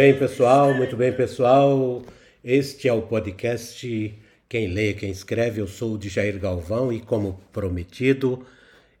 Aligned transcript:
bem, 0.00 0.18
pessoal, 0.18 0.72
muito 0.72 0.96
bem, 0.96 1.12
pessoal. 1.12 2.02
Este 2.42 2.88
é 2.88 2.92
o 2.92 3.02
podcast 3.02 4.18
Quem 4.48 4.68
Lê, 4.68 4.94
Quem 4.94 5.10
Escreve. 5.10 5.60
Eu 5.60 5.66
sou 5.66 5.92
o 5.92 5.98
de 5.98 6.08
Jair 6.08 6.38
Galvão 6.38 6.90
e, 6.90 7.00
como 7.00 7.38
prometido, 7.52 8.46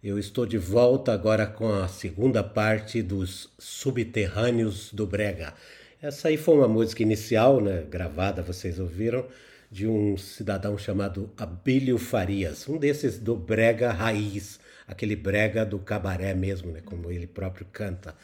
eu 0.04 0.18
estou 0.18 0.44
de 0.44 0.58
volta 0.58 1.10
agora 1.10 1.46
com 1.46 1.72
a 1.72 1.88
segunda 1.88 2.44
parte 2.44 3.00
dos 3.00 3.48
Subterrâneos 3.58 4.92
do 4.92 5.06
Brega. 5.06 5.54
Essa 6.02 6.28
aí 6.28 6.36
foi 6.36 6.56
uma 6.56 6.68
música 6.68 7.02
inicial, 7.02 7.62
né, 7.62 7.82
gravada, 7.88 8.42
vocês 8.42 8.78
ouviram, 8.78 9.24
de 9.70 9.86
um 9.86 10.18
cidadão 10.18 10.76
chamado 10.76 11.30
Abílio 11.34 11.96
Farias, 11.96 12.68
um 12.68 12.76
desses 12.76 13.18
do 13.18 13.34
Brega 13.34 13.90
Raiz, 13.90 14.60
aquele 14.86 15.16
Brega 15.16 15.64
do 15.64 15.78
cabaré 15.78 16.34
mesmo, 16.34 16.70
né, 16.70 16.82
como 16.84 17.10
ele 17.10 17.26
próprio 17.26 17.66
canta. 17.72 18.14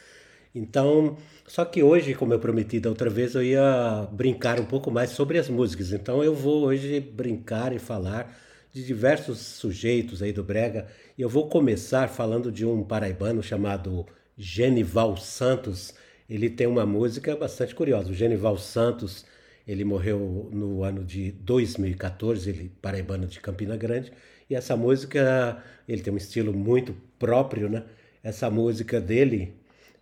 Então, 0.57 1.19
só 1.47 1.67
que 1.67 1.83
hoje, 1.83 2.15
como 2.15 2.33
eu 2.33 2.41
prometi 2.41 2.81
da 2.81 2.89
outra 2.89 3.11
vez, 3.11 3.35
eu 3.35 3.43
ia 3.43 4.09
brincar 4.11 4.59
um 4.59 4.65
pouco 4.65 4.91
mais 4.91 5.11
sobre 5.11 5.39
as 5.39 5.51
músicas. 5.51 5.93
Então, 5.93 6.25
eu 6.25 6.35
vou 6.35 6.65
hoje 6.65 6.99
brincar 6.99 7.75
e 7.75 7.79
falar 7.79 8.35
de 8.73 8.83
diversos 8.83 9.39
sujeitos 9.39 10.23
aí 10.23 10.33
do 10.33 10.43
Brega. 10.43 10.87
E 11.19 11.21
eu 11.21 11.29
vou 11.29 11.47
começar 11.51 12.09
falando 12.09 12.51
de 12.51 12.65
um 12.65 12.83
paraibano 12.83 13.43
chamado 13.43 14.07
Genival 14.35 15.19
Santos. 15.19 15.93
Ele 16.29 16.49
tem 16.49 16.67
uma 16.67 16.87
música 16.87 17.37
bastante 17.37 17.75
curiosa. 17.75 18.11
O 18.11 18.15
Genival 18.15 18.57
Santos, 18.57 19.27
ele 19.69 19.85
morreu 19.85 20.49
no 20.51 20.83
ano 20.83 21.05
de 21.05 21.33
2014, 21.33 22.49
ele 22.49 22.73
paraibano 22.81 23.27
de 23.27 23.41
Campina 23.41 23.77
Grande. 23.77 24.11
E 24.49 24.55
essa 24.55 24.75
música, 24.75 25.63
ele 25.87 26.01
tem 26.01 26.15
um 26.15 26.17
estilo 26.17 26.55
muito 26.55 26.97
próprio, 27.19 27.69
né? 27.69 27.85
Essa 28.23 28.49
música 28.49 28.99
dele 28.99 29.55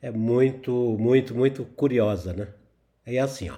é 0.04 0.10
muito, 0.10 0.98
muito, 1.00 1.34
muito 1.34 1.64
curiosa, 1.64 2.34
né? 2.34 2.48
É 3.06 3.18
assim, 3.18 3.48
ó. 3.48 3.54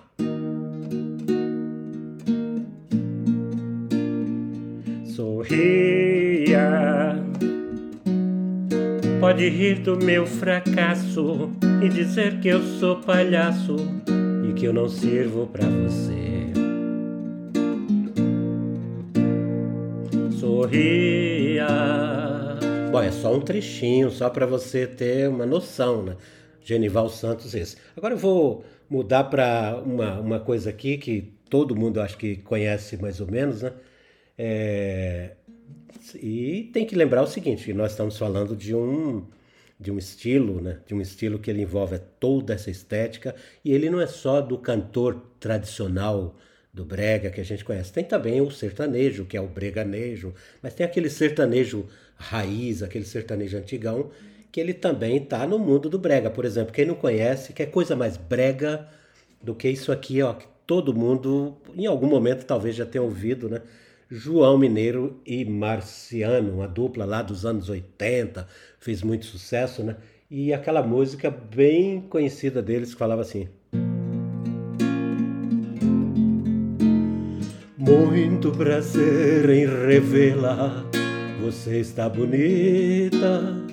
Sorria, 5.06 6.61
pode 9.19 9.48
rir 9.48 9.80
do 9.80 9.97
meu 9.97 10.24
fracasso 10.24 11.50
e 11.83 11.89
dizer 11.89 12.39
que 12.39 12.47
eu 12.47 12.62
sou 12.62 13.00
palhaço 13.00 13.74
e 14.48 14.52
que 14.52 14.67
eu 14.67 14.72
não 14.72 14.89
sirvo 14.89 15.48
para 15.48 15.67
você. 15.67 16.47
Sorria. 20.39 22.16
Bom, 22.91 23.03
é 23.03 23.11
só 23.11 23.34
um 23.34 23.41
trechinho, 23.41 24.11
só 24.11 24.31
para 24.31 24.47
você 24.47 24.87
ter 24.87 25.29
uma 25.29 25.45
noção, 25.45 26.03
né? 26.03 26.17
Genival 26.62 27.09
Santos 27.09 27.55
esse. 27.55 27.77
Agora 27.97 28.15
eu 28.15 28.19
vou 28.19 28.65
mudar 28.89 29.25
para 29.25 29.83
uma, 29.84 30.20
uma 30.20 30.41
coisa 30.41 30.70
aqui 30.70 30.97
que 30.97 31.33
todo 31.51 31.77
mundo 31.77 32.01
acho 32.01 32.17
que 32.17 32.37
conhece 32.37 32.97
mais 32.97 33.20
ou 33.20 33.30
menos, 33.30 33.63
né? 33.63 33.73
É, 34.39 35.33
e 36.14 36.70
tem 36.73 36.86
que 36.86 36.95
lembrar 36.95 37.23
o 37.23 37.27
seguinte, 37.27 37.64
que 37.64 37.73
nós 37.73 37.92
estamos 37.92 38.17
falando 38.19 38.55
de 38.57 38.74
um 38.74 39.27
de 39.79 39.91
um 39.92 39.98
estilo, 39.98 40.61
né? 40.61 40.79
De 40.86 40.95
um 40.95 41.01
estilo 41.01 41.39
que 41.39 41.51
ele 41.51 41.63
envolve 41.63 41.98
toda 42.18 42.55
essa 42.55 42.70
estética 42.70 43.35
e 43.64 43.73
ele 43.73 43.91
não 43.91 44.01
é 44.01 44.07
só 44.07 44.41
do 44.41 44.57
cantor 44.58 45.20
tradicional 45.39 46.36
do 46.77 46.85
brega 46.85 47.31
que 47.31 47.41
a 47.41 47.45
gente 47.45 47.64
conhece. 47.64 47.91
Tem 47.91 48.05
também 48.05 48.39
o 48.42 48.51
sertanejo, 48.51 49.25
que 49.25 49.35
é 49.35 49.41
o 49.41 49.47
breganejo, 49.47 50.35
mas 50.63 50.75
tem 50.75 50.85
aquele 50.85 51.09
sertanejo 51.09 51.87
raiz, 52.17 52.83
aquele 52.83 53.07
sertanejo 53.07 53.57
antigão 53.57 54.11
que 54.53 54.61
ele 54.61 54.75
também 54.75 55.17
está 55.17 55.47
no 55.47 55.59
mundo 55.59 55.89
do 55.89 55.98
brega. 55.98 56.31
Por 56.31 56.45
exemplo, 56.45 56.75
quem 56.75 56.85
não 56.85 56.95
conhece, 56.95 57.55
quer 57.55 57.67
coisa 57.70 57.97
mais 57.97 58.19
brega 58.19 58.86
do 59.42 59.55
que 59.55 59.70
isso 59.70 59.91
aqui, 59.91 60.20
ó, 60.20 60.35
que 60.35 60.47
todo 60.67 60.95
mundo, 60.95 61.57
em 61.75 61.86
algum 61.86 62.07
momento, 62.07 62.45
talvez 62.45 62.77
já 62.77 62.85
tenha 62.85 63.03
ouvido, 63.03 63.48
né? 63.48 63.63
João 64.11 64.59
Mineiro 64.59 65.19
e 65.25 65.47
Marciano, 65.47 66.53
uma 66.53 66.69
dupla 66.69 67.07
lá 67.07 67.23
dos 67.23 67.47
anos 67.47 67.70
80, 67.70 68.47
fez 68.79 69.03
muito 69.03 69.25
sucesso, 69.25 69.83
né? 69.83 69.97
E 70.31 70.53
aquela 70.53 70.83
música 70.83 71.31
bem 71.31 72.03
conhecida 72.03 72.61
deles 72.63 72.92
que 72.92 72.98
falava 72.98 73.23
assim: 73.23 73.48
Muito 77.86 78.51
prazer 78.51 79.48
em 79.48 79.67
revê-la, 79.67 80.85
você 81.41 81.79
está 81.80 82.08
bonita 82.08 83.67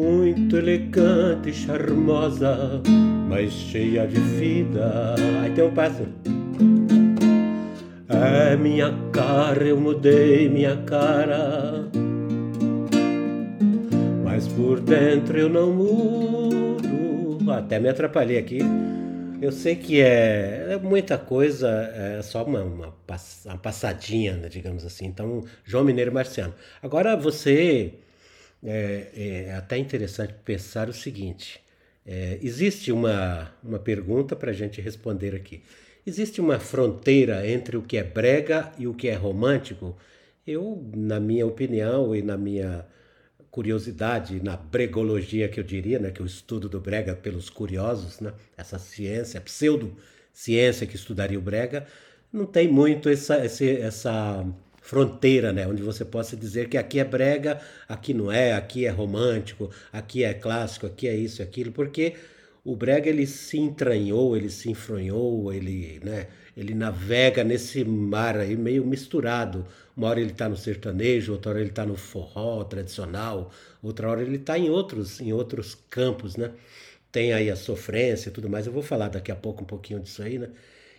muito 0.00 0.56
elegante 0.56 1.52
charmosa, 1.52 2.80
mas 3.28 3.52
cheia 3.52 4.06
de 4.06 4.18
vida. 4.18 5.14
Aí 5.42 5.50
tem 5.50 5.64
um 5.64 5.70
passo. 5.72 6.04
É 8.08 8.56
minha 8.56 8.94
cara, 9.12 9.62
eu 9.62 9.78
mudei 9.78 10.48
minha 10.48 10.76
cara. 10.78 11.84
Mas 14.24 14.48
por 14.48 14.80
dentro 14.80 15.38
eu 15.38 15.48
não 15.48 15.70
mudo. 15.72 17.50
Até 17.52 17.78
me 17.78 17.88
atrapalhei 17.88 18.38
aqui. 18.38 18.60
Eu 19.40 19.52
sei 19.52 19.74
que 19.74 20.00
é, 20.02 20.72
é 20.72 20.76
muita 20.78 21.16
coisa, 21.16 21.68
é 21.68 22.20
só 22.22 22.44
uma, 22.44 22.62
uma, 22.62 22.94
uma 23.46 23.58
passadinha, 23.58 24.36
né, 24.36 24.48
digamos 24.48 24.84
assim. 24.84 25.06
Então, 25.06 25.44
João 25.64 25.82
Mineiro 25.82 26.12
Marciano. 26.12 26.54
Agora 26.82 27.16
você 27.16 27.94
é, 28.62 29.46
é 29.48 29.54
até 29.54 29.78
interessante 29.78 30.34
pensar 30.44 30.90
o 30.90 30.92
seguinte: 30.92 31.60
é, 32.06 32.38
existe 32.42 32.92
uma, 32.92 33.50
uma 33.64 33.78
pergunta 33.78 34.36
para 34.36 34.50
a 34.50 34.54
gente 34.54 34.80
responder 34.80 35.34
aqui. 35.34 35.62
Existe 36.06 36.40
uma 36.40 36.58
fronteira 36.58 37.48
entre 37.48 37.76
o 37.76 37.82
que 37.82 37.96
é 37.96 38.04
brega 38.04 38.72
e 38.78 38.86
o 38.86 38.94
que 38.94 39.08
é 39.08 39.14
romântico? 39.14 39.96
Eu, 40.46 40.82
na 40.94 41.18
minha 41.20 41.46
opinião 41.46 42.14
e 42.14 42.22
na 42.22 42.36
minha 42.36 42.86
curiosidade, 43.50 44.40
na 44.42 44.56
bregologia 44.56 45.48
que 45.48 45.58
eu 45.58 45.64
diria, 45.64 45.98
né, 45.98 46.10
que 46.10 46.20
é 46.20 46.24
o 46.24 46.26
estudo 46.26 46.68
do 46.68 46.80
brega 46.80 47.14
pelos 47.14 47.50
curiosos, 47.50 48.20
né, 48.20 48.32
essa 48.56 48.78
ciência, 48.78 49.40
pseudo-ciência 49.40 50.86
que 50.86 50.96
estudaria 50.96 51.38
o 51.38 51.42
brega, 51.42 51.86
não 52.32 52.46
tem 52.46 52.68
muito 52.68 53.08
essa, 53.08 53.36
essa 53.36 54.46
fronteira, 54.80 55.52
né? 55.52 55.66
Onde 55.66 55.82
você 55.82 56.04
possa 56.04 56.36
dizer 56.36 56.68
que 56.68 56.78
aqui 56.78 56.98
é 57.00 57.04
brega, 57.04 57.60
aqui 57.88 58.14
não 58.14 58.30
é, 58.30 58.52
aqui 58.54 58.86
é 58.86 58.90
romântico, 58.90 59.70
aqui 59.92 60.24
é 60.24 60.32
clássico, 60.34 60.86
aqui 60.86 61.06
é 61.06 61.14
isso, 61.14 61.42
aquilo, 61.42 61.72
porque 61.72 62.14
o 62.64 62.76
brega 62.76 63.08
ele 63.08 63.26
se 63.26 63.58
entranhou, 63.58 64.36
ele 64.36 64.50
se 64.50 64.70
enfronhou, 64.70 65.52
ele, 65.52 66.00
né? 66.04 66.28
Ele 66.56 66.74
navega 66.74 67.42
nesse 67.42 67.84
mar 67.84 68.36
aí 68.36 68.56
meio 68.56 68.84
misturado. 68.84 69.66
Uma 69.96 70.08
hora 70.08 70.20
ele 70.20 70.32
está 70.32 70.48
no 70.48 70.56
sertanejo, 70.56 71.32
outra 71.32 71.52
hora 71.52 71.60
ele 71.60 71.70
está 71.70 71.86
no 71.86 71.96
forró 71.96 72.62
tradicional, 72.64 73.50
outra 73.82 74.10
hora 74.10 74.22
ele 74.22 74.36
está 74.36 74.58
em 74.58 74.68
outros, 74.68 75.20
em 75.20 75.32
outros 75.32 75.74
campos, 75.88 76.36
né? 76.36 76.52
Tem 77.10 77.32
aí 77.32 77.50
a 77.50 77.56
sofrência 77.56 78.28
e 78.28 78.32
tudo 78.32 78.48
mais. 78.48 78.66
Eu 78.66 78.72
vou 78.72 78.82
falar 78.82 79.08
daqui 79.08 79.32
a 79.32 79.36
pouco 79.36 79.62
um 79.62 79.66
pouquinho 79.66 80.00
disso 80.00 80.22
aí, 80.22 80.38
né? 80.38 80.50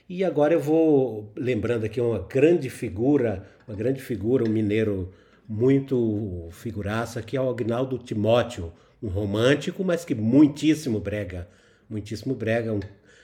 E 0.10 0.24
agora 0.24 0.54
eu 0.54 0.60
vou 0.60 1.31
lembrando 1.36 1.86
aqui 1.86 2.02
uma 2.02 2.19
grande 2.19 2.69
figura, 2.69 3.46
uma 3.68 3.75
grande 3.78 4.02
figura, 4.02 4.44
um 4.44 4.50
mineiro 4.50 5.14
muito 5.48 6.50
figuraça, 6.52 7.22
que 7.22 7.38
é 7.38 7.42
o 7.42 7.50
Agnaldo 7.50 7.98
Timóteo, 7.98 8.74
um 9.01 9.07
romântico, 9.07 9.83
mas 9.83 10.06
que 10.06 10.13
muitíssimo 10.13 11.00
brega, 11.00 11.48
muitíssimo 11.89 12.36
brega, 12.36 12.71
um 12.71 12.80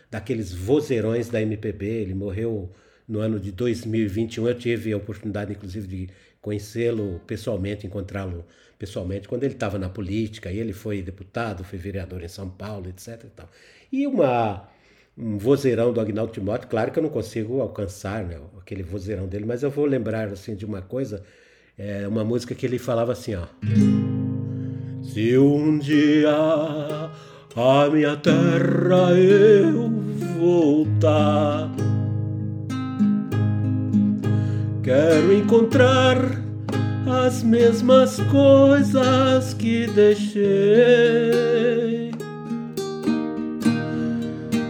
daqueles 0.09 0.53
vozeirões 0.53 1.29
da 1.29 1.41
MPB. 1.41 1.85
Ele 1.85 2.13
morreu 2.13 2.71
no 3.07 3.19
ano 3.19 3.39
de 3.39 3.51
2021. 3.51 4.47
Eu 4.47 4.55
tive 4.55 4.93
a 4.93 4.97
oportunidade, 4.97 5.51
inclusive, 5.51 5.87
de 5.87 6.09
conhecê-lo 6.41 7.21
pessoalmente, 7.27 7.85
encontrá-lo 7.85 8.45
pessoalmente, 8.79 9.27
quando 9.27 9.43
ele 9.43 9.55
estava 9.55 9.79
na 9.79 9.89
política, 9.89 10.51
e 10.51 10.59
ele 10.59 10.71
foi 10.71 11.01
deputado, 11.01 11.63
foi 11.63 11.79
vereador 11.79 12.23
em 12.23 12.27
São 12.27 12.47
Paulo, 12.49 12.87
etc. 12.87 13.23
E, 13.23 13.27
tal. 13.27 13.49
e 13.91 14.07
uma 14.07 14.69
um 15.17 15.37
vozeirão 15.37 15.91
do 15.91 15.99
Agnaldo 15.99 16.31
Timóteo, 16.31 16.69
claro 16.69 16.91
que 16.91 16.99
eu 16.99 17.03
não 17.03 17.09
consigo 17.09 17.59
alcançar 17.59 18.23
né, 18.23 18.39
aquele 18.59 18.83
vozeirão 18.83 19.27
dele, 19.27 19.45
mas 19.45 19.63
eu 19.63 19.71
vou 19.71 19.85
lembrar 19.85 20.27
assim 20.27 20.55
de 20.55 20.63
uma 20.63 20.81
coisa, 20.81 21.23
é 21.75 22.07
uma 22.07 22.23
música 22.23 22.53
que 22.53 22.67
ele 22.67 22.77
falava 22.77 23.13
assim, 23.13 23.33
ó. 23.33 23.47
Se 25.17 25.35
um 25.35 25.79
dia 25.79 26.29
a 26.29 27.89
minha 27.91 28.15
terra 28.17 29.13
eu 29.17 29.89
voltar, 30.39 31.71
quero 34.83 35.33
encontrar 35.33 36.17
as 37.25 37.41
mesmas 37.41 38.19
coisas 38.29 39.55
que 39.55 39.87
deixei 39.87 40.45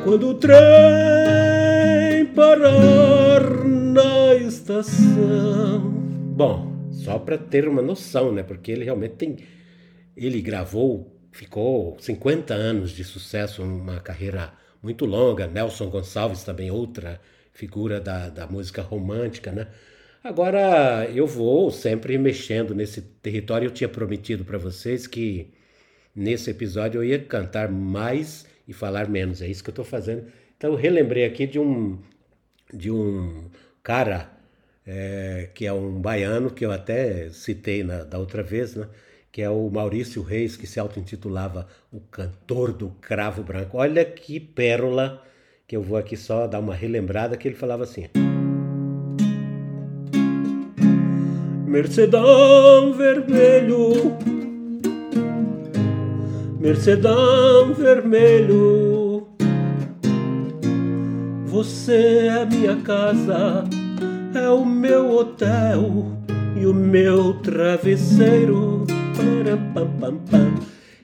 quando 0.05 0.29
o 0.29 0.33
trem 0.33 0.55
parar 2.33 3.65
na 3.65 4.33
estação. 4.35 5.91
Bom, 6.37 6.71
só 6.89 7.19
para 7.19 7.37
ter 7.37 7.67
uma 7.67 7.81
noção, 7.81 8.31
né? 8.31 8.43
Porque 8.43 8.71
ele 8.71 8.85
realmente 8.85 9.15
tem 9.15 9.35
ele 10.17 10.41
gravou, 10.41 11.15
ficou 11.31 11.97
50 11.99 12.53
anos 12.53 12.91
de 12.91 13.03
sucesso, 13.03 13.61
uma 13.63 13.99
carreira 13.99 14.53
muito 14.81 15.05
longa. 15.05 15.47
Nelson 15.47 15.89
Gonçalves 15.89 16.43
também 16.43 16.71
outra 16.71 17.21
figura 17.53 17.99
da, 18.01 18.29
da 18.29 18.47
música 18.47 18.81
romântica, 18.81 19.51
né? 19.51 19.67
Agora 20.23 21.09
eu 21.13 21.27
vou 21.27 21.71
sempre 21.71 22.17
mexendo 22.17 22.73
nesse 22.75 23.01
território. 23.01 23.67
Eu 23.67 23.71
tinha 23.71 23.87
prometido 23.87 24.43
para 24.43 24.57
vocês 24.57 25.07
que 25.07 25.53
nesse 26.15 26.49
episódio 26.49 26.99
eu 26.99 27.05
ia 27.05 27.19
cantar 27.19 27.69
mais 27.69 28.45
e 28.67 28.73
falar 28.73 29.07
menos. 29.07 29.41
É 29.41 29.47
isso 29.47 29.63
que 29.63 29.69
eu 29.69 29.73
estou 29.73 29.85
fazendo. 29.85 30.25
Então 30.57 30.71
eu 30.71 30.75
relembrei 30.75 31.25
aqui 31.25 31.45
de 31.47 31.59
um 31.59 31.99
de 32.73 32.91
um 32.91 33.49
cara 33.81 34.29
é, 34.85 35.49
que 35.53 35.65
é 35.65 35.73
um 35.73 36.01
baiano 36.01 36.51
que 36.51 36.65
eu 36.65 36.71
até 36.71 37.29
citei 37.29 37.83
na, 37.83 38.03
da 38.03 38.17
outra 38.17 38.43
vez, 38.43 38.75
né? 38.75 38.87
Que 39.37 39.43
é 39.43 39.49
o 39.51 39.69
Maurício 39.69 40.23
Reis, 40.23 40.57
que 40.57 40.65
se 40.65 40.79
auto-intitulava 40.79 41.67
o 41.93 41.99
cantor 41.99 42.73
do 42.73 42.89
cravo 42.99 43.43
branco. 43.43 43.77
Olha 43.77 44.03
que 44.03 44.39
pérola 44.39 45.21
que 45.67 45.77
eu 45.77 45.83
vou 45.83 45.95
aqui 45.95 46.17
só 46.17 46.47
dar 46.47 46.59
uma 46.59 46.73
relembrada 46.73 47.37
que 47.37 47.47
ele 47.47 47.53
falava 47.53 47.83
assim. 47.83 48.07
Mercedão 51.67 52.93
vermelho, 52.93 54.17
Mercedão 56.59 57.75
vermelho, 57.75 59.27
você 61.45 62.27
é 62.27 62.43
minha 62.43 62.77
casa, 62.77 63.65
é 64.33 64.49
o 64.49 64.65
meu 64.65 65.15
hotel 65.15 66.07
e 66.59 66.65
o 66.65 66.73
meu 66.73 67.35
travesseiro. 67.35 68.86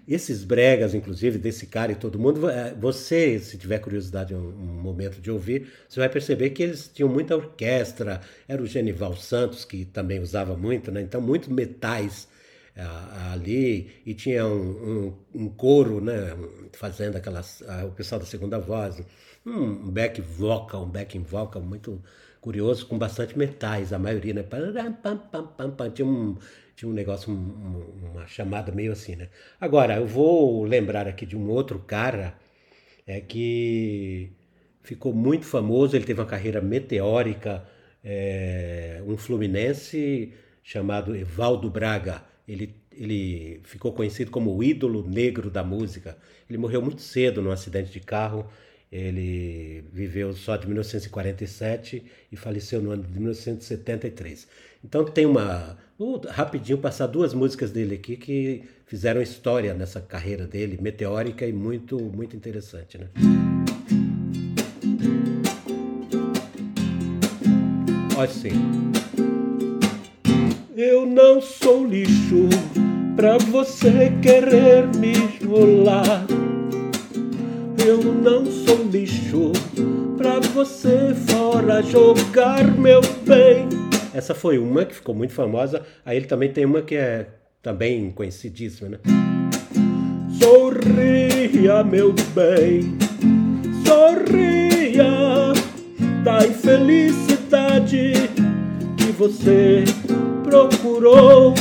Esses 0.08 0.44
bregas, 0.44 0.94
inclusive, 0.94 1.38
desse 1.38 1.66
cara 1.66 1.94
e 1.94 1.96
todo 1.96 2.20
mundo, 2.20 2.50
é, 2.50 2.74
você, 2.74 3.40
se 3.40 3.58
tiver 3.58 3.80
curiosidade 3.80 4.36
um, 4.36 4.50
um, 4.50 4.82
momento 4.82 5.22
de 5.22 5.32
ouvir, 5.32 5.72
você 5.88 6.00
vai 6.00 6.10
perceber 6.10 6.50
que 6.50 6.62
eles 6.62 6.92
tinham 6.94 7.08
muita 7.08 7.36
orquestra, 7.36 8.20
era 8.48 8.62
o 8.62 8.66
Genival 8.66 9.16
Santos, 9.16 9.64
que 9.64 9.86
também 9.86 10.20
usava 10.20 10.58
muito, 10.58 10.92
né? 10.92 11.02
Então, 11.02 11.22
muitos 11.22 11.48
metais 11.48 12.28
uh, 12.76 13.32
ali, 13.32 13.92
e 14.06 14.14
tinha 14.14 14.46
um, 14.46 15.14
um, 15.34 15.44
um, 15.44 15.50
coro, 15.50 16.02
né? 16.02 16.36
Fazendo 16.74 17.16
aquelas. 17.16 17.64
O 17.88 17.92
pessoal 17.92 18.20
da 18.20 18.26
segunda 18.26 18.60
voz, 18.60 19.02
um 19.46 19.90
back 19.90 20.22
vocal, 20.22 20.84
um 20.84 20.90
backing 20.90 21.24
vocal 21.24 21.62
muito 21.62 22.04
curioso, 22.44 22.86
com 22.86 22.98
bastante 22.98 23.38
metais, 23.38 23.94
a 23.94 23.98
maioria, 23.98 24.34
né? 24.34 24.44
Tinha 25.94 26.06
um 26.06 26.38
tinha 26.76 26.90
um 26.90 26.94
negócio, 26.94 27.32
um, 27.32 28.12
uma 28.12 28.28
chamada 28.28 28.72
meio 28.72 28.92
assim, 28.92 29.16
né? 29.16 29.30
Agora, 29.62 29.96
eu 29.96 30.08
vou 30.08 30.64
lembrar 30.66 31.08
aqui 31.08 31.26
de 31.26 31.38
um 31.38 31.50
outro 31.50 31.80
cara 31.80 32.36
é 33.08 33.22
que 33.22 34.32
ficou 34.82 35.14
muito 35.14 35.46
famoso, 35.46 35.96
ele 35.96 36.06
teve 36.06 36.20
uma 36.20 36.28
carreira 36.28 36.62
meteórica, 36.62 37.66
é, 38.04 39.02
um 39.08 39.18
fluminense 39.18 40.34
chamado 40.64 41.16
Evaldo 41.16 41.70
Braga. 41.70 42.24
Ele, 42.48 42.76
ele 42.92 43.62
ficou 43.64 43.94
conhecido 43.94 44.32
como 44.32 44.56
o 44.56 44.64
ídolo 44.64 45.08
negro 45.08 45.50
da 45.50 45.64
música. 45.64 46.18
Ele 46.50 46.58
morreu 46.58 46.82
muito 46.82 47.02
cedo 47.02 47.42
num 47.42 47.52
acidente 47.52 47.92
de 47.92 48.00
carro. 48.00 48.46
Ele 48.94 49.84
viveu 49.92 50.36
só 50.36 50.56
de 50.56 50.68
1947 50.68 52.04
e 52.32 52.36
faleceu 52.36 52.80
no 52.80 52.92
ano 52.92 53.02
de 53.02 53.12
1973. 53.12 54.48
Então 54.86 55.04
tem 55.04 55.26
uma. 55.26 55.76
Vou 55.98 56.22
rapidinho 56.30 56.78
passar 56.78 57.08
duas 57.08 57.34
músicas 57.34 57.72
dele 57.72 57.96
aqui 57.96 58.16
que 58.16 58.62
fizeram 58.86 59.20
história 59.20 59.74
nessa 59.74 60.00
carreira 60.00 60.46
dele, 60.46 60.78
meteórica 60.80 61.44
e 61.44 61.52
muito, 61.52 62.00
muito 62.00 62.36
interessante. 62.36 63.00
Né? 63.00 63.08
Assim. 68.16 68.52
Eu 70.78 71.08
não 71.08 71.42
sou 71.42 71.84
lixo 71.84 72.48
pra 73.16 73.40
você 73.40 74.12
querer 74.22 74.86
me 74.98 75.14
rolar. 75.44 76.28
Eu 77.86 78.02
não 78.02 78.46
sou 78.46 78.82
lixo 78.90 79.52
pra 80.18 80.40
você 80.40 81.14
fora 81.28 81.82
jogar 81.82 82.64
meu 82.78 83.02
bem. 83.26 83.68
Essa 84.14 84.34
foi 84.34 84.58
uma 84.58 84.86
que 84.86 84.96
ficou 84.96 85.14
muito 85.14 85.34
famosa. 85.34 85.82
Aí 86.06 86.16
ele 86.16 86.26
também 86.26 86.50
tem 86.50 86.66
uma 86.66 86.82
que 86.82 86.96
é 86.96 87.28
também 87.62 88.10
conhecidíssima, 88.12 88.88
né? 88.88 89.00
Sorria, 90.40 91.84
meu 91.84 92.14
bem, 92.34 92.98
sorria 93.86 95.52
da 96.24 96.48
infelicidade 96.48 98.14
que 98.98 99.12
você 99.18 99.84
procurou. 100.46 101.54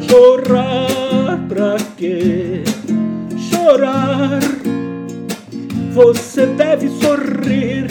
Chorar 0.00 1.38
pra 1.48 1.76
quê? 1.96 2.61
Chorar. 3.62 4.40
Você 5.92 6.46
deve 6.46 6.88
sorrir 6.88 7.86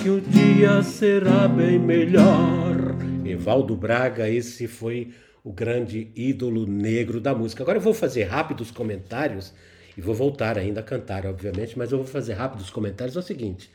que 0.00 0.08
o 0.08 0.20
dia 0.20 0.84
será 0.84 1.48
bem 1.48 1.80
melhor. 1.80 2.94
Evaldo 3.26 3.74
Braga, 3.74 4.30
esse 4.30 4.68
foi 4.68 5.12
o 5.42 5.52
grande 5.52 6.12
ídolo 6.14 6.64
negro 6.64 7.20
da 7.20 7.34
música. 7.34 7.64
Agora 7.64 7.78
eu 7.78 7.82
vou 7.82 7.92
fazer 7.92 8.22
rápidos 8.24 8.70
comentários 8.70 9.52
e 9.96 10.00
vou 10.00 10.14
voltar 10.14 10.56
ainda 10.56 10.78
a 10.78 10.84
cantar, 10.84 11.26
obviamente, 11.26 11.76
mas 11.76 11.90
eu 11.90 11.98
vou 11.98 12.06
fazer 12.06 12.34
rápidos 12.34 12.70
comentários. 12.70 13.16
É 13.16 13.18
o 13.18 13.22
seguinte: 13.22 13.68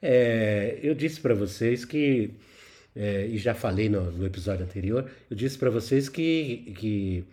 é, 0.00 0.78
eu 0.82 0.94
disse 0.94 1.20
para 1.20 1.34
vocês 1.34 1.84
que, 1.84 2.30
é, 2.96 3.26
e 3.26 3.36
já 3.36 3.52
falei 3.52 3.90
no, 3.90 4.10
no 4.10 4.24
episódio 4.24 4.64
anterior, 4.64 5.04
eu 5.30 5.36
disse 5.36 5.58
para 5.58 5.68
vocês 5.68 6.08
que, 6.08 6.72
que 6.78 7.24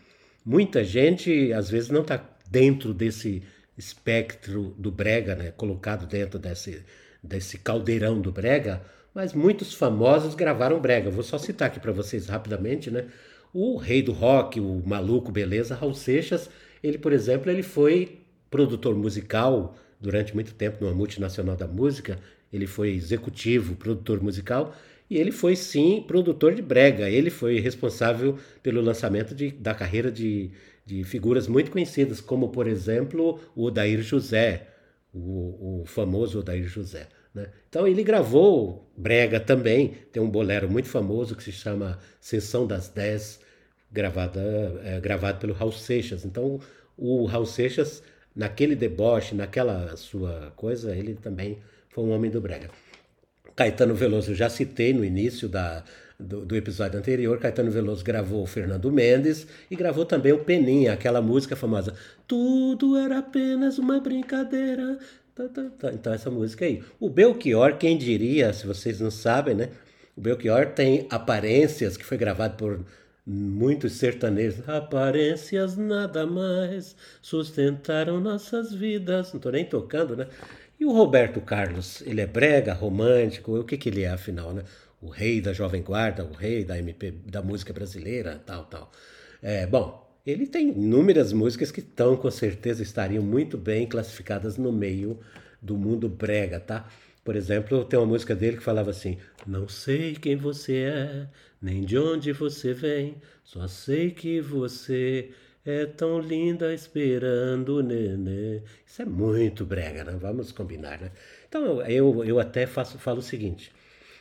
muita 0.46 0.84
gente 0.84 1.54
às 1.54 1.70
vezes 1.70 1.90
não 1.90 2.02
está 2.02 2.33
dentro 2.54 2.94
desse 2.94 3.42
espectro 3.76 4.76
do 4.78 4.92
brega, 4.92 5.34
né, 5.34 5.52
colocado 5.58 6.06
dentro 6.06 6.38
desse 6.38 6.84
desse 7.24 7.58
caldeirão 7.58 8.20
do 8.20 8.32
brega, 8.32 8.82
mas 9.16 9.34
muitos 9.34 9.74
famosos 9.74 10.36
gravaram 10.36 10.80
brega. 10.80 11.10
vou 11.10 11.24
só 11.24 11.38
citar 11.38 11.70
aqui 11.70 11.80
para 11.80 11.94
vocês 11.94 12.28
rapidamente, 12.28 12.92
né? 12.92 13.06
O 13.54 13.78
rei 13.78 14.02
do 14.02 14.12
rock, 14.12 14.60
o 14.60 14.84
maluco 14.86 15.32
beleza, 15.32 15.74
Raul 15.74 15.94
Seixas, 15.94 16.50
ele, 16.84 16.98
por 16.98 17.14
exemplo, 17.14 17.50
ele 17.50 17.64
foi 17.64 18.20
produtor 18.52 18.94
musical 18.96 19.78
durante 20.02 20.34
muito 20.36 20.54
tempo 20.54 20.84
numa 20.84 20.94
multinacional 20.94 21.56
da 21.56 21.68
música. 21.68 22.20
Ele 22.52 22.68
foi 22.68 22.90
executivo, 22.90 23.76
produtor 23.76 24.22
musical 24.22 24.76
e 25.10 25.18
ele 25.18 25.32
foi 25.32 25.56
sim 25.56 26.04
produtor 26.06 26.54
de 26.54 26.62
brega. 26.62 27.10
Ele 27.10 27.30
foi 27.30 27.60
responsável 27.60 28.38
pelo 28.62 28.82
lançamento 28.82 29.34
de, 29.34 29.52
da 29.52 29.74
carreira 29.74 30.12
de, 30.12 30.52
de 30.86 31.04
figuras 31.04 31.48
muito 31.48 31.72
conhecidas, 31.72 32.20
como 32.20 32.50
por 32.50 32.68
exemplo 32.68 33.40
o 33.56 33.66
Odair 33.66 34.02
José, 34.02 34.68
o, 35.14 35.82
o 35.82 35.86
famoso 35.86 36.40
Odair 36.40 36.68
José. 36.68 37.08
Né? 37.34 37.48
Então 37.70 37.88
ele 37.88 38.04
gravou 38.04 38.92
brega 38.96 39.40
também, 39.40 39.96
tem 40.12 40.22
um 40.22 40.30
bolero 40.30 40.70
muito 40.70 40.90
famoso 40.90 41.36
que 41.36 41.44
se 41.44 41.52
chama 41.52 42.00
Sessão 42.20 42.68
das 42.68 42.90
Dez, 42.90 43.40
gravada, 43.92 44.42
é, 44.84 45.00
gravado 45.00 45.40
pelo 45.40 45.54
Raul 45.54 45.72
Seixas. 45.72 46.26
Então 46.26 46.60
o 46.98 47.26
Raul 47.26 47.46
Seixas, 47.46 48.04
naquele 48.36 48.76
deboche, 48.76 49.36
naquela 49.36 49.96
sua 49.96 50.52
coisa, 50.56 50.96
ele 50.96 51.16
também 51.16 51.60
foi 51.90 52.04
um 52.04 52.12
homem 52.12 52.30
do 52.30 52.42
brega. 52.42 52.70
Caetano 53.56 53.94
Veloso, 53.94 54.32
eu 54.32 54.36
já 54.36 54.50
citei 54.50 54.94
no 54.94 55.06
início 55.06 55.48
da, 55.48 55.84
do, 56.24 56.46
do, 56.46 56.56
episódio 56.56 57.00
anterior, 57.00 57.38
Caetano 57.38 57.70
Veloso 57.70 58.04
gravou 58.04 58.44
o 58.44 58.48
Fernando 58.48 58.92
Mendes 58.92 59.46
e 59.70 59.76
gravou 59.76 60.06
também 60.06 60.32
o 60.32 60.40
Peninha, 60.40 60.94
aquela 60.94 61.22
música 61.22 61.56
famosa. 61.56 61.94
Tudo 62.28 62.98
era 62.98 63.20
apenas 63.20 63.78
uma 63.78 64.00
brincadeira. 64.00 64.98
Tá, 65.36 65.48
tá, 65.48 65.64
tá. 65.80 65.92
Então, 65.94 66.14
essa 66.14 66.30
música 66.30 66.66
aí. 66.66 66.84
O 67.00 67.10
Belchior, 67.10 67.78
quem 67.78 67.98
diria, 67.98 68.54
se 68.54 68.66
vocês 68.66 69.00
não 69.00 69.12
sabem, 69.12 69.56
né? 69.56 69.70
O 70.16 70.22
Belchior 70.22 70.68
tem 70.68 71.08
Aparências, 71.10 71.98
que 71.98 72.06
foi 72.06 72.18
gravado 72.18 72.56
por 72.56 72.86
muitos 73.26 73.94
sertanejos. 73.94 74.68
Aparências 74.70 75.76
nada 75.76 76.26
mais 76.26 76.96
sustentaram 77.22 78.20
nossas 78.20 78.74
vidas. 78.74 79.32
Não 79.32 79.38
estou 79.38 79.52
nem 79.52 79.66
tocando, 79.66 80.16
né? 80.16 80.28
E 80.80 80.86
o 80.86 80.92
Roberto 80.92 81.40
Carlos, 81.42 82.02
ele 82.02 82.22
é 82.22 82.28
brega, 82.28 82.74
romântico, 82.74 83.60
o 83.60 83.64
que, 83.64 83.78
que 83.78 83.90
ele 83.90 84.04
é 84.04 84.10
afinal, 84.10 84.54
né? 84.54 84.64
O 85.04 85.10
rei 85.10 85.42
da 85.42 85.52
jovem 85.52 85.82
guarda, 85.82 86.24
o 86.24 86.32
rei 86.32 86.64
da 86.64 86.78
MP, 86.78 87.12
da 87.26 87.42
música 87.42 87.74
brasileira, 87.74 88.42
tal, 88.46 88.66
tal. 88.66 88.92
É, 89.42 89.68
bom, 89.68 90.10
ele 90.26 90.48
tem 90.48 90.70
inúmeras 90.70 91.34
músicas 91.34 91.72
que 91.72 91.82
estão 91.82 92.16
com 92.16 92.32
certeza 92.32 92.82
estariam 92.82 93.22
muito 93.22 93.58
bem 93.58 93.86
classificadas 93.86 94.58
no 94.58 94.72
meio 94.72 95.20
do 95.62 95.78
mundo 95.78 96.08
brega, 96.08 96.60
tá? 96.60 96.88
Por 97.24 97.36
exemplo, 97.36 97.84
tem 97.84 98.00
uma 98.00 98.06
música 98.06 98.34
dele 98.34 98.58
que 98.58 98.64
falava 98.64 98.92
assim: 98.92 99.18
Não 99.46 99.68
sei 99.68 100.16
quem 100.16 100.38
você 100.38 100.78
é, 100.78 101.28
nem 101.62 101.84
de 101.84 101.98
onde 101.98 102.32
você 102.32 102.74
vem, 102.74 103.16
só 103.44 103.68
sei 103.68 104.12
que 104.12 104.40
você 104.40 105.32
é 105.66 105.86
tão 105.86 106.20
linda 106.20 106.74
esperando 106.74 107.78
o 107.78 107.84
nenê. 107.84 108.62
Isso 108.86 109.02
é 109.02 109.06
muito 109.06 109.66
brega, 109.66 110.04
né? 110.06 110.18
Vamos 110.20 110.52
combinar, 110.52 111.00
né? 111.00 111.12
Então 111.48 111.82
eu, 111.82 112.24
eu 112.24 112.40
até 112.40 112.66
faço, 112.66 112.98
falo 112.98 113.20
o 113.20 113.22
seguinte: 113.22 113.72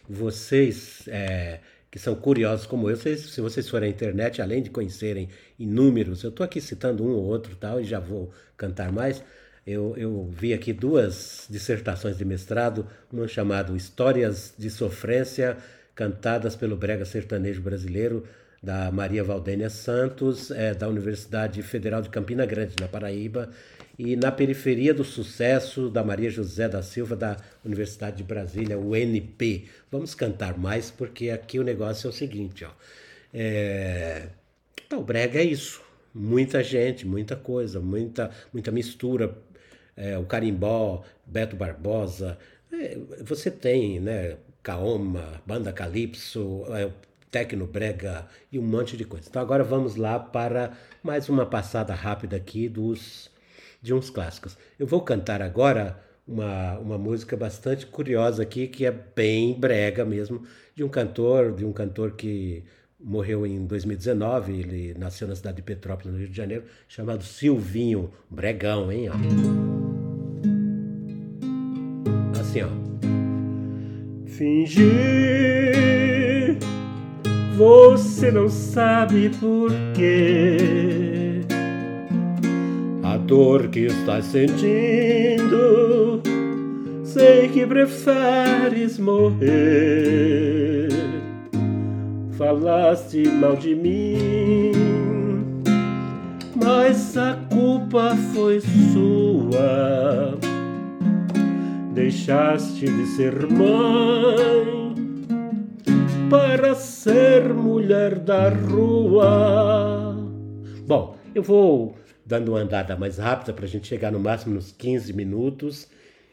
vocês 0.08 1.08
é, 1.08 1.60
que 1.90 1.98
são 1.98 2.14
curiosos 2.14 2.66
como 2.66 2.88
eu, 2.88 2.96
se, 2.96 3.16
se 3.16 3.40
vocês 3.40 3.68
forem 3.68 3.88
à 3.88 3.92
internet, 3.92 4.40
além 4.40 4.62
de 4.62 4.70
conhecerem 4.70 5.28
inúmeros, 5.58 6.22
eu 6.22 6.30
estou 6.30 6.44
aqui 6.44 6.60
citando 6.60 7.04
um 7.04 7.10
ou 7.10 7.24
outro 7.24 7.54
tal 7.56 7.80
e 7.80 7.84
já 7.84 8.00
vou 8.00 8.32
cantar 8.56 8.90
mais. 8.90 9.22
Eu, 9.66 9.94
eu 9.96 10.28
vi 10.32 10.52
aqui 10.52 10.72
duas 10.72 11.46
dissertações 11.48 12.18
de 12.18 12.24
mestrado, 12.24 12.86
uma 13.12 13.28
chamada 13.28 13.76
Histórias 13.76 14.54
de 14.58 14.70
Sofrência 14.70 15.56
cantadas 15.94 16.56
pelo 16.56 16.76
brega 16.76 17.04
sertanejo 17.04 17.60
brasileiro, 17.60 18.26
da 18.62 18.90
Maria 18.90 19.24
Valdênia 19.24 19.68
Santos, 19.68 20.50
é, 20.50 20.72
da 20.72 20.88
Universidade 20.88 21.62
Federal 21.62 22.00
de 22.00 22.08
Campina 22.08 22.46
Grande, 22.46 22.76
na 22.80 22.86
Paraíba, 22.86 23.50
e 23.98 24.16
na 24.16 24.32
periferia 24.32 24.94
do 24.94 25.04
sucesso 25.04 25.90
da 25.90 26.02
Maria 26.02 26.30
José 26.30 26.68
da 26.68 26.82
Silva, 26.82 27.14
da 27.14 27.36
Universidade 27.64 28.16
de 28.16 28.22
Brasília, 28.22 28.78
UNP. 28.78 29.68
Vamos 29.90 30.14
cantar 30.14 30.58
mais, 30.58 30.90
porque 30.90 31.30
aqui 31.30 31.58
o 31.58 31.64
negócio 31.64 32.06
é 32.06 32.10
o 32.10 32.12
seguinte, 32.12 32.64
ó. 32.64 32.70
É... 33.32 34.28
Então, 34.86 35.02
brega 35.02 35.40
é 35.40 35.44
isso. 35.44 35.82
Muita 36.14 36.62
gente, 36.62 37.06
muita 37.06 37.36
coisa, 37.36 37.80
muita, 37.80 38.30
muita 38.52 38.70
mistura. 38.70 39.36
É, 39.96 40.16
o 40.18 40.24
carimbó, 40.24 41.02
Beto 41.26 41.56
Barbosa. 41.56 42.38
É, 42.72 42.98
você 43.22 43.50
tem, 43.50 44.00
né? 44.00 44.36
Kaoma, 44.62 45.42
Banda 45.44 45.72
Calypso, 45.72 46.64
é, 46.68 46.90
Tecno 47.30 47.66
Brega 47.66 48.26
e 48.50 48.58
um 48.58 48.62
monte 48.62 48.96
de 48.96 49.04
coisa. 49.04 49.28
Então 49.28 49.42
agora 49.42 49.64
vamos 49.64 49.96
lá 49.96 50.18
para 50.18 50.72
mais 51.02 51.28
uma 51.28 51.44
passada 51.44 51.94
rápida 51.94 52.36
aqui 52.36 52.68
dos 52.68 53.31
de 53.82 53.92
uns 53.92 54.08
clássicos. 54.08 54.56
Eu 54.78 54.86
vou 54.86 55.02
cantar 55.02 55.42
agora 55.42 56.00
uma, 56.26 56.78
uma 56.78 56.96
música 56.96 57.36
bastante 57.36 57.84
curiosa 57.84 58.44
aqui, 58.44 58.68
que 58.68 58.86
é 58.86 58.92
bem 58.92 59.58
brega 59.58 60.04
mesmo, 60.04 60.44
de 60.74 60.84
um 60.84 60.88
cantor, 60.88 61.52
de 61.52 61.64
um 61.64 61.72
cantor 61.72 62.12
que 62.12 62.64
morreu 62.98 63.44
em 63.44 63.66
2019, 63.66 64.52
ele 64.52 64.94
nasceu 64.96 65.26
na 65.26 65.34
cidade 65.34 65.56
de 65.56 65.62
Petrópolis, 65.62 66.12
no 66.12 66.18
Rio 66.18 66.28
de 66.28 66.36
Janeiro, 66.36 66.64
chamado 66.86 67.24
Silvinho 67.24 68.12
Bregão, 68.30 68.92
hein? 68.92 69.08
Ó. 69.10 69.14
Assim, 72.38 72.62
ó. 72.62 72.68
Fingir 74.26 75.92
você 77.56 78.30
não 78.30 78.48
sabe 78.48 79.28
por 79.38 79.70
quê. 79.94 81.21
Dor 83.26 83.68
que 83.68 83.86
estás 83.86 84.24
sentindo, 84.26 86.20
sei 87.04 87.48
que 87.48 87.66
preferes 87.66 88.98
morrer. 88.98 90.88
Falaste 92.32 93.28
mal 93.28 93.56
de 93.56 93.74
mim, 93.74 94.72
mas 96.62 97.16
a 97.16 97.38
culpa 97.50 98.16
foi 98.34 98.60
sua. 98.60 100.38
Deixaste 101.94 102.86
de 102.86 103.06
ser 103.06 103.46
mãe 103.46 104.92
para 106.28 106.74
ser 106.74 107.52
mulher 107.54 108.18
da 108.18 108.48
rua. 108.48 110.16
Bom, 110.86 111.14
eu 111.34 111.42
vou 111.42 111.94
dando 112.32 112.52
uma 112.52 112.60
andada 112.60 112.96
mais 112.96 113.18
rápida 113.18 113.52
para 113.52 113.66
a 113.66 113.68
gente 113.68 113.86
chegar 113.86 114.10
no 114.10 114.18
máximo 114.18 114.54
nos 114.54 114.72
15 114.72 115.12
minutos. 115.12 115.86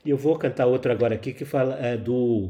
E 0.05 0.09
eu 0.09 0.15
vou 0.15 0.37
cantar 0.37 0.65
outra 0.65 0.93
agora 0.93 1.13
aqui 1.13 1.33
que 1.33 1.43
fala 1.43 1.75
é, 1.75 1.97
do 1.97 2.49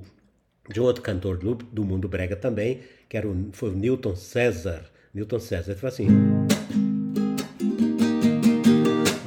de 0.70 0.80
outro 0.80 1.02
cantor 1.02 1.38
do, 1.38 1.56
do 1.56 1.84
mundo 1.84 2.08
brega 2.08 2.36
também, 2.36 2.82
que 3.10 3.18
era 3.18 3.28
o, 3.28 3.50
foi 3.52 3.72
o 3.72 3.74
Newton 3.74 4.16
César. 4.16 4.86
Newton 5.16 5.40
César, 5.40 5.72
ele 5.72 5.80
fala 5.80 5.92
assim. 5.92 6.08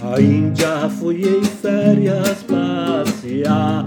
A 0.01 0.21
Índia 0.21 0.89
fui 0.89 1.23
em 1.23 1.43
férias 1.43 2.45
passear 2.45 3.85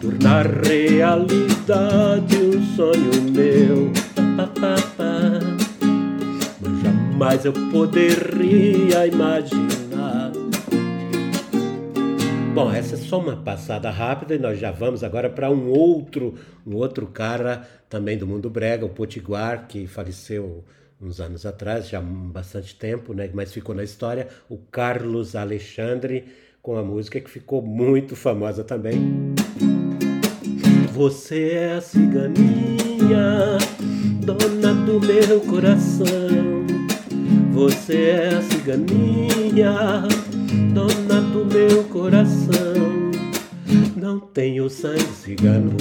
tornar 0.00 0.46
realidade 0.64 2.34
um 2.34 2.62
sonho 2.74 3.30
meu. 3.30 3.92
Mas 7.18 7.44
eu 7.44 7.52
poderia 7.52 9.04
imaginar. 9.08 10.30
Bom, 12.54 12.72
essa 12.72 12.94
é 12.94 12.98
só 12.98 13.18
uma 13.18 13.36
passada 13.36 13.90
rápida 13.90 14.36
e 14.36 14.38
nós 14.38 14.56
já 14.56 14.70
vamos 14.70 15.02
agora 15.02 15.28
para 15.28 15.50
um 15.50 15.68
outro, 15.68 16.36
um 16.64 16.76
outro 16.76 17.08
cara 17.08 17.68
também 17.88 18.16
do 18.16 18.24
mundo 18.24 18.48
brega, 18.48 18.86
o 18.86 18.88
Potiguar, 18.88 19.66
que 19.66 19.88
faleceu 19.88 20.64
uns 21.00 21.20
anos 21.20 21.44
atrás, 21.44 21.88
já 21.88 21.98
há 21.98 22.02
bastante 22.02 22.76
tempo, 22.76 23.12
né, 23.12 23.28
mas 23.34 23.52
ficou 23.52 23.74
na 23.74 23.82
história, 23.82 24.28
o 24.48 24.56
Carlos 24.56 25.34
Alexandre, 25.34 26.24
com 26.62 26.76
a 26.76 26.84
música 26.84 27.20
que 27.20 27.30
ficou 27.30 27.60
muito 27.60 28.14
famosa 28.14 28.62
também. 28.62 29.34
Você 30.92 31.50
é 31.50 31.72
a 31.72 31.80
ciganinha, 31.80 33.58
dona 34.24 34.72
do 34.84 35.00
meu 35.00 35.40
coração. 35.40 36.57
Você 37.58 38.10
é 38.10 38.28
a 38.28 38.40
ciganinha, 38.40 40.06
dona 40.72 41.20
do 41.20 41.44
meu 41.44 41.82
coração. 41.88 43.10
Não 43.96 44.20
tenho 44.20 44.70
sangue 44.70 45.02
cigano, 45.02 45.76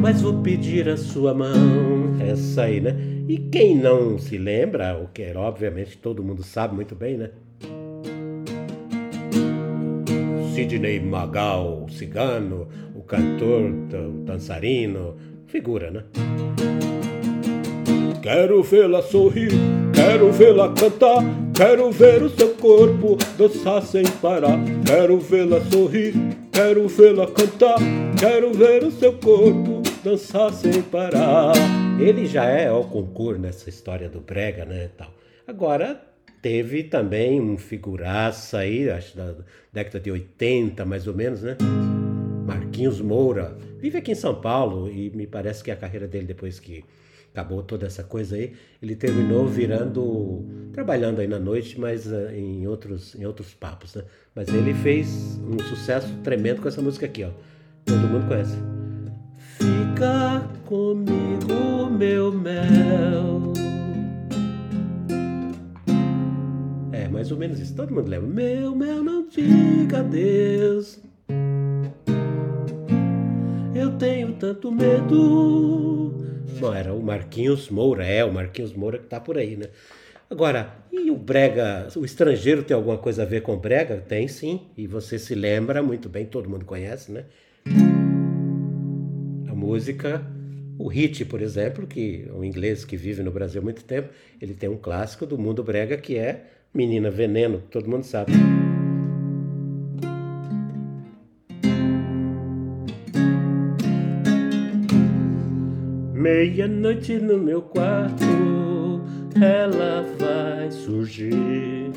mas 0.00 0.22
vou 0.22 0.40
pedir 0.40 0.88
a 0.88 0.96
sua 0.96 1.34
mão. 1.34 2.14
Essa 2.20 2.62
aí, 2.62 2.80
né? 2.80 2.94
E 3.26 3.36
quem 3.50 3.76
não 3.76 4.16
se 4.16 4.38
lembra, 4.38 4.96
o 5.02 5.08
que 5.08 5.28
obviamente 5.34 5.98
todo 5.98 6.22
mundo 6.22 6.44
sabe 6.44 6.76
muito 6.76 6.94
bem, 6.94 7.16
né? 7.16 7.30
Sidney 10.54 11.00
Magal, 11.00 11.88
cigano, 11.90 12.68
o 12.94 13.02
cantor, 13.02 13.72
o 13.72 14.24
dançarino, 14.24 15.16
figura, 15.48 15.90
né? 15.90 16.04
Quero 18.22 18.62
vê-la 18.62 19.02
sorrir, 19.02 19.52
quero 19.94 20.32
vê-la 20.32 20.72
cantar, 20.72 21.22
quero 21.54 21.90
ver 21.90 22.22
o 22.22 22.28
seu 22.28 22.50
corpo 22.54 23.16
dançar 23.36 23.82
sem 23.82 24.04
parar. 24.20 24.58
Quero 24.84 25.18
vê-la 25.18 25.60
sorrir, 25.60 26.14
quero 26.52 26.88
vê-la 26.88 27.26
cantar, 27.26 27.78
quero 28.18 28.52
ver 28.52 28.84
o 28.84 28.90
seu 28.90 29.12
corpo 29.12 29.82
dançar 30.02 30.52
sem 30.52 30.82
parar. 30.82 31.52
Ele 32.00 32.26
já 32.26 32.44
é 32.44 32.70
o 32.70 32.84
concurso 32.84 33.40
nessa 33.40 33.68
história 33.68 34.08
do 34.08 34.20
brega, 34.20 34.64
né, 34.64 34.90
tal. 34.96 35.12
Agora 35.46 36.08
Teve 36.40 36.84
também 36.84 37.40
um 37.40 37.58
figuraça 37.58 38.58
aí, 38.58 38.88
acho 38.88 39.16
da 39.16 39.34
década 39.72 39.98
de 39.98 40.10
80 40.10 40.84
mais 40.84 41.08
ou 41.08 41.14
menos, 41.14 41.42
né? 41.42 41.56
Marquinhos 42.46 43.00
Moura. 43.00 43.58
Vive 43.80 43.98
aqui 43.98 44.12
em 44.12 44.14
São 44.14 44.40
Paulo 44.40 44.88
e 44.88 45.10
me 45.10 45.26
parece 45.26 45.64
que 45.64 45.70
a 45.70 45.76
carreira 45.76 46.06
dele, 46.06 46.26
depois 46.26 46.60
que 46.60 46.84
acabou 47.38 47.62
toda 47.62 47.86
essa 47.86 48.02
coisa 48.02 48.34
aí, 48.34 48.52
ele 48.82 48.96
terminou 48.96 49.46
virando. 49.46 50.44
trabalhando 50.72 51.20
aí 51.20 51.28
na 51.28 51.38
noite, 51.38 51.78
mas 51.78 52.06
uh, 52.06 52.30
em, 52.32 52.66
outros, 52.66 53.14
em 53.14 53.24
outros 53.24 53.54
papos, 53.54 53.94
né? 53.94 54.02
Mas 54.34 54.48
ele 54.48 54.74
fez 54.74 55.38
um 55.44 55.58
sucesso 55.60 56.08
tremendo 56.24 56.60
com 56.60 56.68
essa 56.68 56.82
música 56.82 57.06
aqui, 57.06 57.22
ó. 57.24 57.30
Todo 57.84 58.08
mundo 58.08 58.26
conhece. 58.26 58.56
Fica 59.56 60.48
comigo, 60.66 61.90
meu 61.90 62.32
mel. 62.32 63.52
mais 67.10 67.32
ou 67.32 67.38
menos 67.38 67.58
isso. 67.58 67.74
Todo 67.74 67.92
mundo 67.92 68.08
lembra. 68.08 68.28
Meu, 68.28 68.76
meu, 68.76 69.02
não 69.02 69.26
diga 69.26 70.00
adeus. 70.00 71.00
Eu 73.74 73.90
tenho 73.98 74.34
tanto 74.34 74.70
medo. 74.70 76.27
Bom, 76.58 76.74
era 76.74 76.92
o 76.92 77.00
Marquinhos 77.00 77.70
Moura, 77.70 78.04
é 78.04 78.24
o 78.24 78.32
Marquinhos 78.32 78.72
Moura 78.72 78.98
que 78.98 79.06
tá 79.06 79.20
por 79.20 79.38
aí, 79.38 79.56
né? 79.56 79.66
Agora, 80.28 80.74
e 80.90 81.08
o 81.08 81.16
brega, 81.16 81.86
o 81.96 82.04
estrangeiro 82.04 82.64
tem 82.64 82.74
alguma 82.74 82.98
coisa 82.98 83.22
a 83.22 83.24
ver 83.24 83.42
com 83.42 83.56
brega? 83.56 83.96
Tem 83.98 84.26
sim, 84.26 84.62
e 84.76 84.84
você 84.86 85.20
se 85.20 85.36
lembra 85.36 85.82
muito 85.82 86.08
bem, 86.08 86.26
todo 86.26 86.50
mundo 86.50 86.64
conhece, 86.64 87.12
né? 87.12 87.26
A 89.48 89.54
música, 89.54 90.26
o 90.76 90.88
hit, 90.88 91.24
por 91.26 91.40
exemplo, 91.40 91.86
que 91.86 92.28
o 92.34 92.44
inglês 92.44 92.84
que 92.84 92.96
vive 92.96 93.22
no 93.22 93.30
Brasil 93.30 93.60
há 93.60 93.64
muito 93.64 93.84
tempo, 93.84 94.08
ele 94.42 94.52
tem 94.52 94.68
um 94.68 94.76
clássico 94.76 95.24
do 95.24 95.38
mundo 95.38 95.62
brega 95.62 95.96
que 95.96 96.18
é 96.18 96.44
Menina 96.74 97.08
Veneno, 97.08 97.62
todo 97.70 97.88
mundo 97.88 98.02
sabe. 98.02 98.32
Meia-noite 106.18 107.16
no 107.20 107.38
meu 107.38 107.62
quarto, 107.62 108.24
ela 109.40 110.02
vai 110.18 110.68
surgir. 110.68 111.92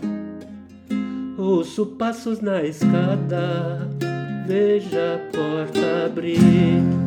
Ouço 1.36 1.88
passos 1.98 2.40
na 2.40 2.62
escada, 2.62 3.90
veja 4.46 5.16
a 5.16 5.36
porta 5.36 6.06
abrir. 6.06 6.38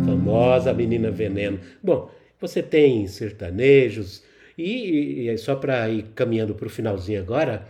Famosa 0.04 0.75
menina 0.75 1.12
veneno. 1.12 1.61
Bom, 1.80 2.11
você 2.40 2.61
tem 2.61 3.06
sertanejos, 3.06 4.25
e, 4.59 5.28
e 5.28 5.38
só 5.38 5.54
para 5.54 5.88
ir 5.88 6.06
caminhando 6.16 6.52
para 6.52 6.66
o 6.66 6.71
finalzinho 6.71 7.21
agora, 7.21 7.64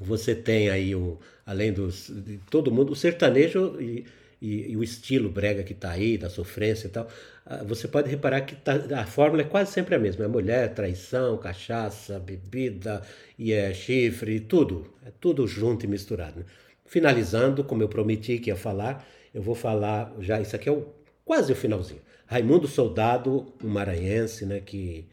você 0.00 0.34
tem 0.34 0.70
aí 0.70 0.94
o, 0.94 1.18
além 1.44 1.70
dos 1.70 2.10
todo 2.50 2.72
mundo, 2.72 2.94
o 2.94 2.96
sertanejo 2.96 3.76
e, 3.78 4.06
e, 4.40 4.72
e 4.72 4.76
o 4.76 4.82
estilo 4.82 5.28
brega 5.28 5.62
que 5.62 5.72
está 5.72 5.90
aí, 5.90 6.16
da 6.16 6.30
sofrência 6.30 6.86
e 6.86 6.90
tal, 6.90 7.08
ah, 7.44 7.62
você 7.64 7.86
pode 7.86 8.08
reparar 8.08 8.40
que 8.42 8.54
tá, 8.54 8.74
a 8.96 9.04
fórmula 9.04 9.42
é 9.42 9.44
quase 9.44 9.72
sempre 9.72 9.94
a 9.94 9.98
mesma. 9.98 10.24
É 10.24 10.28
mulher, 10.28 10.72
traição, 10.74 11.36
cachaça, 11.36 12.18
bebida, 12.18 13.02
e 13.38 13.52
é 13.52 13.72
chifre, 13.74 14.40
tudo. 14.40 14.86
É 15.04 15.10
tudo 15.20 15.46
junto 15.46 15.84
e 15.84 15.88
misturado. 15.88 16.40
Né? 16.40 16.46
Finalizando, 16.86 17.62
como 17.62 17.82
eu 17.82 17.88
prometi 17.88 18.38
que 18.38 18.50
ia 18.50 18.56
falar, 18.56 19.06
eu 19.34 19.42
vou 19.42 19.54
falar 19.54 20.12
já, 20.20 20.40
isso 20.40 20.56
aqui 20.56 20.68
é 20.68 20.72
o, 20.72 20.86
quase 21.24 21.52
o 21.52 21.56
finalzinho. 21.56 22.00
Raimundo 22.26 22.66
Soldado, 22.66 23.52
um 23.62 23.68
maranhense, 23.68 24.46
né, 24.46 24.60
que 24.60 25.08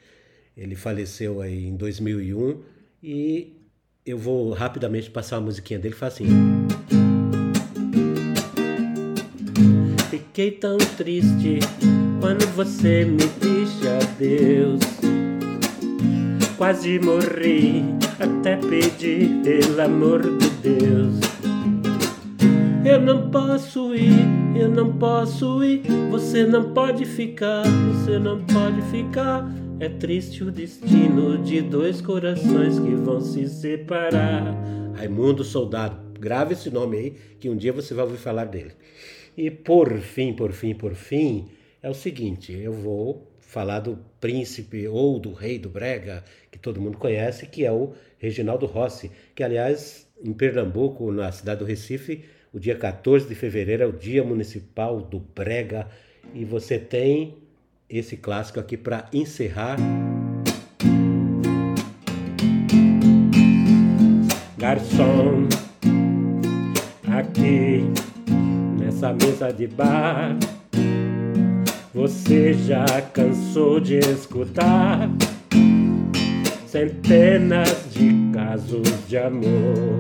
ele 0.56 0.76
faleceu 0.76 1.42
aí 1.42 1.66
em 1.66 1.76
2001 1.76 2.64
e 3.02 3.58
eu 4.06 4.18
vou 4.18 4.52
rapidamente 4.54 5.10
passar 5.10 5.38
a 5.38 5.42
musiquinha 5.42 5.80
dele, 5.80 5.96
faz 5.96 6.14
assim. 6.14 6.57
Fiquei 10.38 10.52
tão 10.52 10.78
triste 10.78 11.58
quando 12.22 12.46
você 12.54 13.04
me 13.04 13.18
disse 13.18 13.88
adeus. 13.88 14.82
Quase 16.56 17.00
morri, 17.00 17.84
até 18.20 18.56
pedi 18.58 19.32
pelo 19.44 19.82
amor 19.82 20.22
de 20.38 20.50
Deus. 20.62 21.16
Eu 22.86 23.02
não 23.02 23.32
posso 23.32 23.96
ir, 23.96 24.28
eu 24.56 24.70
não 24.70 24.96
posso 25.00 25.64
ir. 25.64 25.82
Você 26.12 26.46
não 26.46 26.72
pode 26.72 27.04
ficar, 27.04 27.64
você 27.64 28.20
não 28.20 28.40
pode 28.46 28.80
ficar. 28.92 29.44
É 29.80 29.90
triste 29.90 30.44
o 30.44 30.52
destino 30.52 31.40
de 31.40 31.64
dois 31.64 32.00
corações 32.00 32.78
que 32.78 32.94
vão 32.94 33.20
se 33.22 33.50
separar. 33.50 34.56
Raimundo 34.94 35.44
Soldado, 35.44 35.98
grave 36.20 36.54
esse 36.54 36.70
nome 36.70 36.98
aí, 36.98 37.16
que 37.40 37.50
um 37.50 37.58
dia 37.58 37.74
você 37.74 37.96
vai 37.96 38.06
ouvir 38.06 38.18
falar 38.18 38.46
dele. 38.46 38.74
E 39.38 39.52
por 39.52 40.00
fim, 40.00 40.34
por 40.34 40.52
fim, 40.52 40.74
por 40.74 40.96
fim, 40.96 41.48
é 41.84 41.88
o 41.88 41.94
seguinte: 41.94 42.52
eu 42.52 42.74
vou 42.74 43.32
falar 43.40 43.80
do 43.80 44.00
príncipe 44.20 44.88
ou 44.88 45.20
do 45.20 45.32
rei 45.32 45.60
do 45.60 45.70
Brega, 45.70 46.24
que 46.52 46.58
todo 46.58 46.82
mundo 46.82 46.98
conhece, 46.98 47.46
que 47.46 47.64
é 47.64 47.72
o 47.72 47.94
Reginaldo 48.18 48.66
Rossi, 48.66 49.12
que 49.36 49.44
aliás, 49.44 50.08
em 50.24 50.34
Pernambuco, 50.34 51.12
na 51.12 51.32
cidade 51.32 51.60
do 51.60 51.66
Recife, 51.66 52.26
o 52.52 52.60
dia 52.60 52.76
14 52.76 53.28
de 53.28 53.36
fevereiro 53.36 53.84
é 53.84 53.86
o 53.86 53.92
Dia 53.92 54.24
Municipal 54.24 55.00
do 55.00 55.20
Brega, 55.20 55.88
e 56.34 56.44
você 56.44 56.80
tem 56.80 57.38
esse 57.88 58.18
clássico 58.18 58.60
aqui 58.60 58.76
para 58.76 59.08
encerrar. 59.14 59.78
Nessa 68.98 69.14
mesa 69.14 69.54
de 69.54 69.68
bar, 69.68 70.36
você 71.94 72.52
já 72.52 72.84
cansou 73.14 73.80
de 73.80 74.00
escutar 74.00 75.08
centenas 76.66 77.94
de 77.94 78.10
casos 78.34 79.08
de 79.08 79.18
amor. 79.18 80.00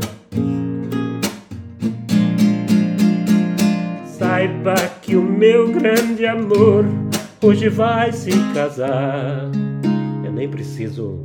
Saiba 4.18 4.74
que 5.04 5.16
o 5.16 5.22
meu 5.22 5.72
grande 5.72 6.26
amor 6.26 6.84
hoje 7.40 7.70
vai 7.70 8.12
se 8.12 8.32
casar. 8.52 9.44
Eu 10.26 10.32
nem 10.32 10.50
preciso 10.50 11.20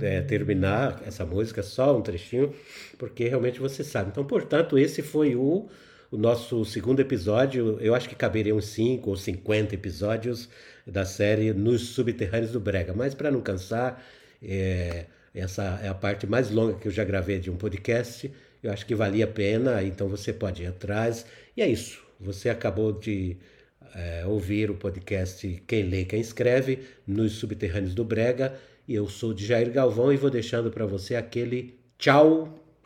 é, 0.00 0.20
terminar 0.20 1.00
essa 1.06 1.24
música, 1.24 1.62
só 1.62 1.96
um 1.96 2.02
trechinho, 2.02 2.52
porque 2.98 3.28
realmente 3.28 3.60
você 3.60 3.84
sabe. 3.84 4.10
Então, 4.10 4.24
portanto, 4.24 4.76
esse 4.76 5.00
foi 5.00 5.36
o, 5.36 5.68
o 6.14 6.16
nosso 6.16 6.64
segundo 6.64 7.00
episódio. 7.00 7.76
Eu 7.80 7.92
acho 7.94 8.08
que 8.08 8.14
caberiam 8.14 8.60
cinco 8.60 9.10
ou 9.10 9.16
cinquenta 9.16 9.74
episódios 9.74 10.48
da 10.86 11.04
série 11.04 11.52
Nos 11.52 11.88
Subterrâneos 11.88 12.52
do 12.52 12.60
Brega. 12.60 12.94
Mas 12.94 13.14
para 13.14 13.32
não 13.32 13.40
cansar, 13.40 14.00
é, 14.40 15.06
essa 15.34 15.80
é 15.82 15.88
a 15.88 15.94
parte 15.94 16.24
mais 16.26 16.50
longa 16.50 16.74
que 16.74 16.86
eu 16.86 16.92
já 16.92 17.02
gravei 17.02 17.40
de 17.40 17.50
um 17.50 17.56
podcast. 17.56 18.30
Eu 18.62 18.72
acho 18.72 18.86
que 18.86 18.94
valia 18.94 19.24
a 19.24 19.28
pena, 19.28 19.82
então 19.82 20.08
você 20.08 20.32
pode 20.32 20.62
ir 20.62 20.66
atrás. 20.66 21.26
E 21.56 21.62
é 21.62 21.68
isso. 21.68 22.00
Você 22.20 22.48
acabou 22.48 22.92
de 22.92 23.36
é, 23.92 24.24
ouvir 24.24 24.70
o 24.70 24.74
podcast 24.74 25.62
Quem 25.66 25.82
Lê, 25.82 26.04
Quem 26.04 26.20
Escreve, 26.20 26.78
nos 27.04 27.32
Subterrâneos 27.32 27.92
do 27.92 28.04
Brega. 28.04 28.54
E 28.86 28.94
eu 28.94 29.08
sou 29.08 29.34
de 29.34 29.44
Jair 29.44 29.70
Galvão 29.72 30.12
e 30.12 30.16
vou 30.16 30.30
deixando 30.30 30.70
para 30.70 30.86
você 30.86 31.16
aquele 31.16 31.74
tchau 31.98 32.63